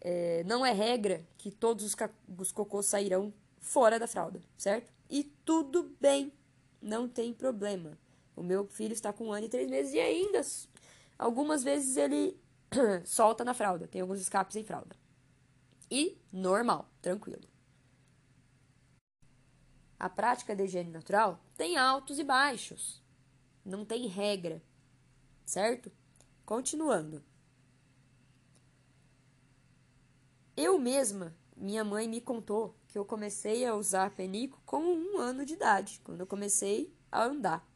É, 0.00 0.42
não 0.44 0.64
é 0.64 0.72
regra 0.72 1.26
que 1.38 1.50
todos 1.50 1.84
os, 1.84 1.96
os 2.38 2.52
cocôs 2.52 2.86
sairão 2.86 3.32
fora 3.60 3.98
da 3.98 4.06
fralda, 4.06 4.40
certo? 4.56 4.92
E 5.08 5.24
tudo 5.44 5.94
bem, 6.00 6.32
não 6.80 7.08
tem 7.08 7.32
problema. 7.32 7.98
O 8.34 8.42
meu 8.42 8.66
filho 8.66 8.92
está 8.92 9.12
com 9.12 9.26
um 9.26 9.32
ano 9.32 9.46
e 9.46 9.48
três 9.48 9.68
meses 9.68 9.92
e 9.92 10.00
ainda 10.00 10.40
algumas 11.18 11.62
vezes 11.62 11.96
ele 11.96 12.40
solta 13.04 13.44
na 13.44 13.54
fralda. 13.54 13.86
Tem 13.86 14.00
alguns 14.00 14.20
escapes 14.20 14.56
em 14.56 14.64
fralda. 14.64 14.96
E 15.90 16.18
normal, 16.32 16.88
tranquilo. 17.00 17.46
A 19.98 20.08
prática 20.08 20.56
de 20.56 20.64
higiene 20.64 20.90
natural 20.90 21.38
tem 21.56 21.76
altos 21.76 22.18
e 22.18 22.24
baixos. 22.24 23.02
Não 23.64 23.84
tem 23.84 24.06
regra, 24.06 24.62
certo? 25.44 25.92
Continuando. 26.44 27.22
Eu 30.56 30.78
mesma, 30.78 31.34
minha 31.56 31.84
mãe 31.84 32.08
me 32.08 32.20
contou 32.20 32.74
que 32.88 32.98
eu 32.98 33.04
comecei 33.04 33.64
a 33.64 33.74
usar 33.74 34.10
penico 34.10 34.60
com 34.66 34.82
um 34.82 35.18
ano 35.18 35.46
de 35.46 35.54
idade, 35.54 36.00
quando 36.02 36.20
eu 36.20 36.26
comecei 36.26 36.92
a 37.10 37.24
andar. 37.24 37.71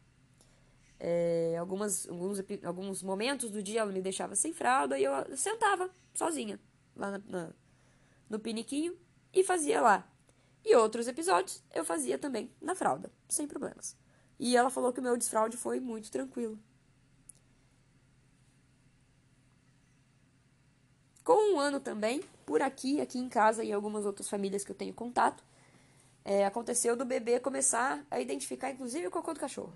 É, 0.99 1.57
algumas, 1.59 2.09
alguns, 2.09 2.43
alguns 2.65 3.03
momentos 3.03 3.51
do 3.51 3.63
dia 3.63 3.81
ela 3.81 3.93
me 3.93 4.01
deixava 4.01 4.35
sem 4.35 4.53
fralda 4.53 4.99
e 4.99 5.05
eu 5.05 5.13
sentava 5.37 5.91
sozinha 6.15 6.59
lá 6.97 7.11
na, 7.11 7.23
na, 7.27 7.51
no 8.31 8.39
piniquinho 8.39 8.97
e 9.33 9.45
fazia 9.45 9.81
lá. 9.81 10.09
E 10.65 10.75
outros 10.75 11.07
episódios 11.07 11.63
eu 11.75 11.85
fazia 11.85 12.19
também 12.19 12.51
na 12.61 12.75
fralda, 12.75 13.11
sem 13.29 13.47
problemas. 13.47 13.97
E 14.39 14.57
ela 14.57 14.71
falou 14.71 14.93
que 14.93 15.01
o 15.01 15.03
meu 15.03 15.17
desfraude 15.17 15.57
foi 15.57 15.81
muito 15.81 16.11
tranquilo. 16.11 16.59
Com 21.23 21.55
um 21.55 21.61
ano 21.61 21.81
também, 21.81 22.23
por 22.45 22.63
aqui, 22.63 23.01
aqui 23.01 23.19
em 23.19 23.29
casa 23.29 23.65
e 23.65 23.73
algumas 23.73 24.07
outras 24.07 24.29
famílias 24.29 24.65
que 24.65 24.71
eu 24.71 24.77
tenho 24.77 24.95
contato, 24.95 25.43
é, 26.25 26.45
aconteceu 26.47 26.97
do 26.97 27.05
bebê 27.05 27.41
começar 27.41 28.05
a 28.11 28.21
identificar, 28.21 28.71
inclusive, 28.71 29.07
o 29.07 29.11
cocô 29.11 29.35
do 29.35 29.41
cachorro 29.41 29.73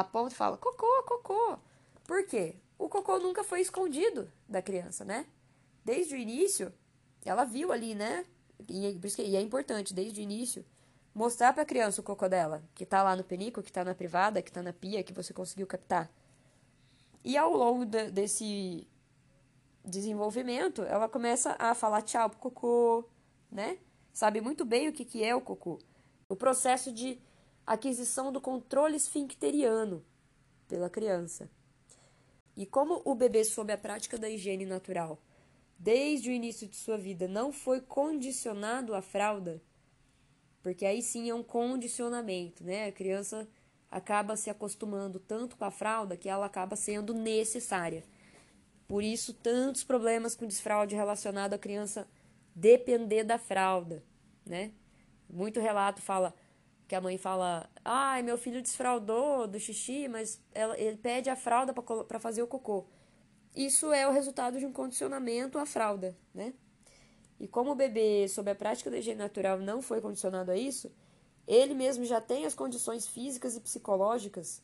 aponta 0.00 0.34
e 0.34 0.36
fala 0.36 0.56
cocô, 0.58 1.02
cocô. 1.04 1.58
Por 2.04 2.26
quê? 2.26 2.56
O 2.78 2.88
cocô 2.88 3.18
nunca 3.18 3.42
foi 3.42 3.60
escondido 3.60 4.30
da 4.46 4.60
criança, 4.60 5.04
né? 5.04 5.26
Desde 5.84 6.14
o 6.14 6.18
início, 6.18 6.72
ela 7.24 7.44
viu 7.44 7.72
ali, 7.72 7.94
né? 7.94 8.26
E, 8.68 8.98
que, 8.98 9.22
e 9.22 9.36
é 9.36 9.40
importante, 9.40 9.94
desde 9.94 10.20
o 10.20 10.22
início, 10.22 10.64
mostrar 11.14 11.52
para 11.54 11.62
a 11.62 11.66
criança 11.66 12.00
o 12.00 12.04
cocô 12.04 12.28
dela, 12.28 12.62
que 12.74 12.84
tá 12.84 13.02
lá 13.02 13.16
no 13.16 13.24
penico, 13.24 13.62
que 13.62 13.72
tá 13.72 13.84
na 13.84 13.94
privada, 13.94 14.42
que 14.42 14.52
tá 14.52 14.62
na 14.62 14.72
pia, 14.72 15.02
que 15.02 15.14
você 15.14 15.32
conseguiu 15.32 15.66
captar. 15.66 16.10
E 17.24 17.36
ao 17.36 17.52
longo 17.54 17.86
de, 17.86 18.10
desse 18.10 18.86
desenvolvimento, 19.82 20.82
ela 20.82 21.08
começa 21.08 21.56
a 21.58 21.74
falar 21.74 22.02
tchau 22.02 22.28
pro 22.28 22.38
cocô, 22.38 23.04
né? 23.50 23.78
Sabe 24.12 24.40
muito 24.42 24.64
bem 24.64 24.88
o 24.88 24.92
que, 24.92 25.04
que 25.04 25.24
é 25.24 25.34
o 25.34 25.40
cocô. 25.40 25.78
o 26.28 26.36
processo 26.36 26.92
de 26.92 27.18
aquisição 27.66 28.30
do 28.30 28.40
controle 28.40 28.96
esfincteriano 28.96 30.04
pela 30.68 30.88
criança. 30.88 31.50
E 32.56 32.64
como 32.64 33.02
o 33.04 33.14
bebê, 33.14 33.44
sob 33.44 33.72
a 33.72 33.78
prática 33.78 34.16
da 34.16 34.30
higiene 34.30 34.64
natural, 34.64 35.20
desde 35.78 36.30
o 36.30 36.32
início 36.32 36.66
de 36.66 36.76
sua 36.76 36.96
vida, 36.96 37.28
não 37.28 37.52
foi 37.52 37.80
condicionado 37.80 38.94
à 38.94 39.02
fralda, 39.02 39.60
porque 40.62 40.86
aí 40.86 41.02
sim 41.02 41.28
é 41.28 41.34
um 41.34 41.42
condicionamento, 41.42 42.64
né? 42.64 42.86
A 42.86 42.92
criança 42.92 43.46
acaba 43.90 44.36
se 44.36 44.48
acostumando 44.48 45.20
tanto 45.20 45.56
com 45.56 45.64
a 45.64 45.70
fralda 45.70 46.16
que 46.16 46.28
ela 46.28 46.46
acaba 46.46 46.76
sendo 46.76 47.12
necessária. 47.12 48.04
Por 48.88 49.02
isso, 49.02 49.34
tantos 49.34 49.84
problemas 49.84 50.34
com 50.34 50.46
desfraude 50.46 50.94
relacionado 50.94 51.54
à 51.54 51.58
criança 51.58 52.08
depender 52.54 53.22
da 53.22 53.38
fralda, 53.38 54.02
né? 54.44 54.72
Muito 55.28 55.60
relato 55.60 56.00
fala 56.00 56.34
que 56.86 56.94
a 56.94 57.00
mãe 57.00 57.18
fala: 57.18 57.68
"Ai, 57.84 58.22
meu 58.22 58.38
filho 58.38 58.62
desfraldou 58.62 59.46
do 59.46 59.58
xixi, 59.58 60.08
mas 60.08 60.40
ela, 60.52 60.78
ele 60.78 60.96
pede 60.96 61.28
a 61.30 61.36
fralda 61.36 61.72
para 61.72 62.20
fazer 62.20 62.42
o 62.42 62.46
cocô". 62.46 62.86
Isso 63.54 63.92
é 63.92 64.06
o 64.06 64.12
resultado 64.12 64.58
de 64.58 64.66
um 64.66 64.72
condicionamento 64.72 65.58
à 65.58 65.64
fralda, 65.64 66.16
né? 66.34 66.52
E 67.40 67.48
como 67.48 67.72
o 67.72 67.74
bebê, 67.74 68.28
sob 68.28 68.50
a 68.50 68.54
prática 68.54 68.90
da 68.90 68.98
higiene 68.98 69.18
natural, 69.18 69.58
não 69.58 69.82
foi 69.82 70.00
condicionado 70.00 70.50
a 70.50 70.56
isso, 70.56 70.92
ele 71.46 71.74
mesmo 71.74 72.04
já 72.04 72.20
tem 72.20 72.44
as 72.44 72.54
condições 72.54 73.06
físicas 73.06 73.56
e 73.56 73.60
psicológicas 73.60 74.62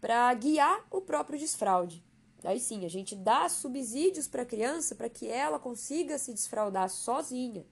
para 0.00 0.32
guiar 0.34 0.84
o 0.90 1.00
próprio 1.00 1.38
desfraude. 1.38 2.04
Aí 2.44 2.58
sim, 2.58 2.84
a 2.84 2.88
gente 2.88 3.14
dá 3.14 3.48
subsídios 3.48 4.26
para 4.26 4.42
a 4.42 4.46
criança 4.46 4.94
para 4.94 5.08
que 5.08 5.28
ela 5.28 5.58
consiga 5.58 6.18
se 6.18 6.32
desfraudar 6.32 6.88
sozinha 6.88 7.64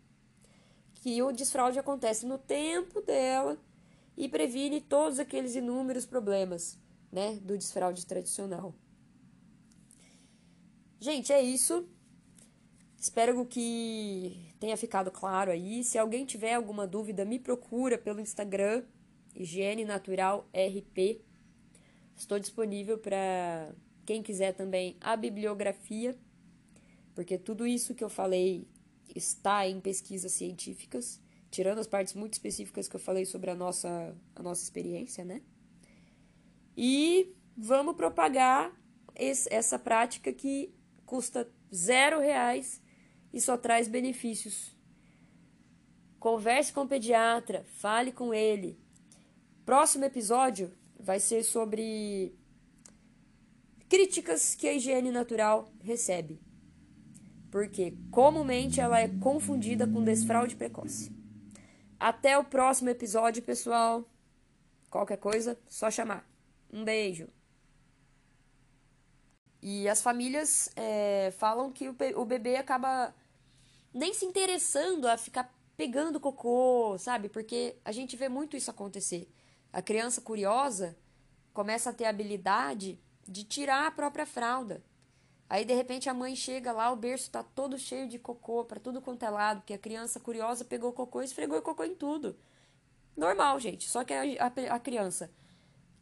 que 1.00 1.22
o 1.22 1.32
desfraude 1.32 1.78
acontece 1.78 2.26
no 2.26 2.38
tempo 2.38 3.00
dela 3.00 3.58
e 4.16 4.28
previne 4.28 4.80
todos 4.80 5.18
aqueles 5.18 5.56
inúmeros 5.56 6.04
problemas, 6.04 6.78
né, 7.10 7.36
do 7.42 7.56
desfraude 7.56 8.06
tradicional. 8.06 8.74
Gente, 11.00 11.32
é 11.32 11.40
isso. 11.40 11.88
Espero 12.98 13.46
que 13.46 14.54
tenha 14.60 14.76
ficado 14.76 15.10
claro 15.10 15.50
aí. 15.50 15.82
Se 15.82 15.96
alguém 15.96 16.26
tiver 16.26 16.52
alguma 16.52 16.86
dúvida, 16.86 17.24
me 17.24 17.38
procura 17.38 17.96
pelo 17.96 18.20
Instagram 18.20 18.84
Higiene 19.34 19.86
Natural 19.86 20.46
RP. 20.52 21.22
Estou 22.14 22.38
disponível 22.38 22.98
para 22.98 23.74
quem 24.04 24.22
quiser 24.22 24.52
também 24.52 24.98
a 25.00 25.16
bibliografia, 25.16 26.14
porque 27.14 27.38
tudo 27.38 27.66
isso 27.66 27.94
que 27.94 28.04
eu 28.04 28.10
falei 28.10 28.68
está 29.14 29.66
em 29.66 29.80
pesquisas 29.80 30.32
científicas, 30.32 31.20
tirando 31.50 31.78
as 31.78 31.86
partes 31.86 32.14
muito 32.14 32.34
específicas 32.34 32.88
que 32.88 32.96
eu 32.96 33.00
falei 33.00 33.24
sobre 33.24 33.50
a 33.50 33.54
nossa, 33.54 34.16
a 34.34 34.42
nossa 34.42 34.62
experiência, 34.62 35.24
né? 35.24 35.42
E 36.76 37.34
vamos 37.56 37.96
propagar 37.96 38.72
esse, 39.14 39.52
essa 39.52 39.78
prática 39.78 40.32
que 40.32 40.72
custa 41.04 41.50
zero 41.74 42.20
reais 42.20 42.80
e 43.32 43.40
só 43.40 43.56
traz 43.56 43.88
benefícios. 43.88 44.76
Converse 46.18 46.72
com 46.72 46.82
o 46.82 46.88
pediatra, 46.88 47.64
fale 47.76 48.12
com 48.12 48.32
ele. 48.32 48.78
Próximo 49.64 50.04
episódio 50.04 50.72
vai 50.98 51.18
ser 51.18 51.42
sobre 51.42 52.34
críticas 53.88 54.54
que 54.54 54.68
a 54.68 54.72
higiene 54.72 55.10
natural 55.10 55.68
recebe 55.80 56.40
porque 57.50 57.94
comumente 58.10 58.80
ela 58.80 59.00
é 59.00 59.08
confundida 59.08 59.86
com 59.86 60.02
desfraude 60.02 60.56
precoce. 60.56 61.12
Até 61.98 62.38
o 62.38 62.44
próximo 62.44 62.88
episódio, 62.88 63.42
pessoal. 63.42 64.08
Qualquer 64.88 65.18
coisa, 65.18 65.58
só 65.66 65.90
chamar. 65.90 66.26
Um 66.72 66.84
beijo. 66.84 67.28
E 69.62 69.88
as 69.88 70.00
famílias 70.00 70.70
é, 70.74 71.32
falam 71.32 71.70
que 71.70 71.88
o 71.88 72.24
bebê 72.24 72.56
acaba 72.56 73.14
nem 73.92 74.14
se 74.14 74.24
interessando 74.24 75.06
a 75.06 75.18
ficar 75.18 75.52
pegando 75.76 76.20
cocô, 76.20 76.96
sabe? 76.98 77.28
Porque 77.28 77.76
a 77.84 77.92
gente 77.92 78.16
vê 78.16 78.28
muito 78.28 78.56
isso 78.56 78.70
acontecer. 78.70 79.30
A 79.72 79.82
criança 79.82 80.20
curiosa 80.20 80.96
começa 81.52 81.90
a 81.90 81.92
ter 81.92 82.04
a 82.04 82.10
habilidade 82.10 82.98
de 83.26 83.44
tirar 83.44 83.86
a 83.86 83.90
própria 83.90 84.24
fralda. 84.24 84.82
Aí 85.50 85.64
de 85.64 85.74
repente 85.74 86.08
a 86.08 86.14
mãe 86.14 86.36
chega 86.36 86.70
lá, 86.70 86.92
o 86.92 86.96
berço 86.96 87.28
tá 87.28 87.42
todo 87.42 87.76
cheio 87.76 88.08
de 88.08 88.20
cocô 88.20 88.64
para 88.64 88.78
tudo 88.78 89.02
quanto 89.02 89.24
é 89.24 89.28
lado, 89.28 89.58
porque 89.58 89.74
a 89.74 89.78
criança 89.78 90.20
curiosa 90.20 90.64
pegou 90.64 90.92
cocô 90.92 91.20
e 91.20 91.24
esfregou 91.24 91.60
cocô 91.60 91.82
em 91.82 91.92
tudo. 91.96 92.36
Normal, 93.16 93.58
gente. 93.58 93.88
Só 93.88 94.04
que 94.04 94.14
a, 94.14 94.22
a, 94.46 94.76
a 94.76 94.78
criança 94.78 95.28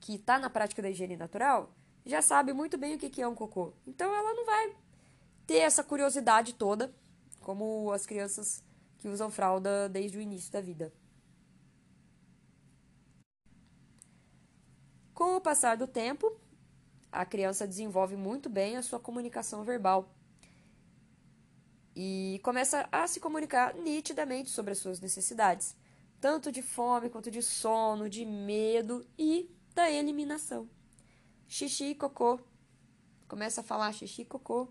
que 0.00 0.18
tá 0.18 0.38
na 0.38 0.50
prática 0.50 0.82
da 0.82 0.90
higiene 0.90 1.16
natural 1.16 1.74
já 2.04 2.20
sabe 2.20 2.52
muito 2.52 2.76
bem 2.76 2.96
o 2.96 2.98
que, 2.98 3.08
que 3.08 3.22
é 3.22 3.26
um 3.26 3.34
cocô. 3.34 3.72
Então 3.86 4.14
ela 4.14 4.34
não 4.34 4.44
vai 4.44 4.76
ter 5.46 5.60
essa 5.60 5.82
curiosidade 5.82 6.52
toda, 6.52 6.94
como 7.40 7.90
as 7.90 8.04
crianças 8.04 8.62
que 8.98 9.08
usam 9.08 9.30
fralda 9.30 9.88
desde 9.88 10.18
o 10.18 10.20
início 10.20 10.52
da 10.52 10.60
vida. 10.60 10.92
Com 15.14 15.36
o 15.36 15.40
passar 15.40 15.74
do 15.78 15.86
tempo, 15.86 16.38
a 17.10 17.24
criança 17.24 17.66
desenvolve 17.66 18.16
muito 18.16 18.48
bem 18.48 18.76
a 18.76 18.82
sua 18.82 19.00
comunicação 19.00 19.64
verbal 19.64 20.08
e 22.00 22.40
começa 22.44 22.88
a 22.92 23.08
se 23.08 23.18
comunicar 23.18 23.74
nitidamente 23.74 24.50
sobre 24.50 24.70
as 24.70 24.78
suas 24.78 25.00
necessidades, 25.00 25.76
tanto 26.20 26.52
de 26.52 26.62
fome 26.62 27.10
quanto 27.10 27.28
de 27.28 27.42
sono, 27.42 28.08
de 28.08 28.24
medo 28.24 29.04
e 29.18 29.50
da 29.74 29.90
eliminação. 29.90 30.68
Xixi 31.48 31.86
e 31.86 31.94
cocô. 31.96 32.38
Começa 33.26 33.62
a 33.62 33.64
falar 33.64 33.92
xixi 33.92 34.22
e 34.22 34.24
cocô. 34.24 34.68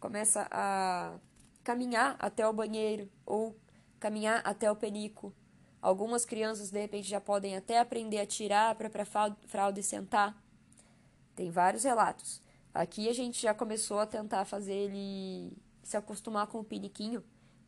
Começa 0.00 0.48
a 0.50 1.18
caminhar 1.62 2.16
até 2.18 2.48
o 2.48 2.52
banheiro 2.54 3.06
ou 3.26 3.54
caminhar 4.00 4.40
até 4.42 4.70
o 4.70 4.76
penico. 4.76 5.34
Algumas 5.82 6.24
crianças, 6.24 6.70
de 6.70 6.80
repente, 6.80 7.06
já 7.06 7.20
podem 7.20 7.54
até 7.54 7.80
aprender 7.80 8.18
a 8.18 8.26
tirar 8.26 8.70
a 8.70 8.74
própria 8.74 9.04
fralda 9.04 9.78
e 9.78 9.82
sentar. 9.82 10.41
Tem 11.34 11.50
vários 11.50 11.84
relatos. 11.84 12.40
Aqui 12.74 13.08
a 13.08 13.12
gente 13.12 13.40
já 13.40 13.52
começou 13.52 13.98
a 13.98 14.06
tentar 14.06 14.44
fazer 14.44 14.74
ele 14.74 15.52
se 15.82 15.96
acostumar 15.96 16.46
com 16.46 16.60
o 16.60 16.64
piniquinho 16.64 17.22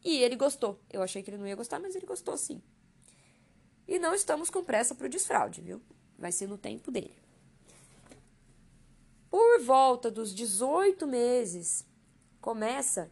e 0.05 0.18
ele 0.18 0.37
gostou. 0.37 0.81
Eu 0.90 1.03
achei 1.03 1.22
que 1.22 1.31
ele 1.31 1.38
não 1.38 1.46
ia 1.46 1.57
gostar, 1.57 1.79
mas 1.79 1.94
ele 1.94 2.07
gostou 2.07 2.37
sim. 2.37 2.62
E 3.87 3.98
não 3.98 4.14
estamos 4.14 4.48
com 4.48 4.64
pressa 4.64 4.94
para 4.94 5.07
o 5.07 5.11
desfraude, 5.11 5.61
viu? 5.61 5.83
Vai 6.18 6.33
ser 6.33 6.46
no 6.46 6.57
tempo 6.57 6.90
dele. 6.90 7.14
Por 9.31 9.61
volta 9.62 10.11
dos 10.11 10.35
18 10.35 11.07
meses, 11.07 11.85
começa 12.40 13.11